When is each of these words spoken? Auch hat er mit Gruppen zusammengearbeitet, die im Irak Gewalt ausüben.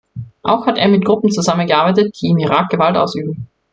Auch 0.41 0.65
hat 0.65 0.79
er 0.79 0.87
mit 0.87 1.05
Gruppen 1.05 1.29
zusammengearbeitet, 1.29 2.19
die 2.19 2.29
im 2.29 2.39
Irak 2.39 2.71
Gewalt 2.71 2.97
ausüben. 2.97 3.45